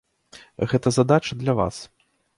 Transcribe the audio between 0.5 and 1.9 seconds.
Гэта задача для вас.